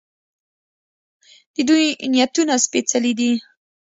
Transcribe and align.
د 1.55 1.57
دوی 1.67 1.85
نیتونه 2.13 2.53
سپیڅلي 2.65 3.13
دي. 3.19 3.31